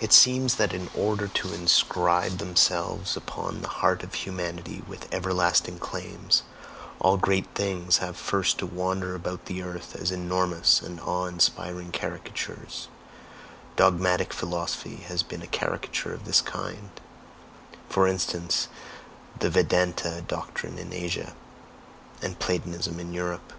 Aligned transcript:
It 0.00 0.14
seems 0.14 0.54
that 0.54 0.72
in 0.72 0.88
order 0.96 1.28
to 1.28 1.52
inscribe 1.52 2.38
themselves 2.38 3.18
upon 3.18 3.60
the 3.60 3.68
heart 3.68 4.02
of 4.02 4.14
humanity 4.14 4.82
with 4.88 5.12
everlasting 5.12 5.78
claims, 5.78 6.42
all 7.00 7.18
great 7.18 7.44
things 7.54 7.98
have 7.98 8.16
first 8.16 8.56
to 8.60 8.66
wander 8.66 9.14
about 9.14 9.44
the 9.44 9.62
earth 9.62 9.94
as 9.94 10.10
enormous 10.10 10.80
and 10.80 10.98
awe 11.00 11.26
inspiring 11.26 11.92
caricatures: 11.92 12.88
dogmatic 13.76 14.32
philosophy 14.32 14.96
has 15.06 15.22
been 15.22 15.42
a 15.42 15.46
caricature 15.46 16.14
of 16.14 16.24
this 16.24 16.40
kind 16.40 16.88
for 17.90 18.08
instance, 18.08 18.68
the 19.38 19.50
Vedanta 19.50 20.22
doctrine 20.22 20.78
in 20.78 20.94
Asia, 20.94 21.34
and 22.22 22.38
Platonism 22.38 22.98
in 22.98 23.12
Europe. 23.12 23.52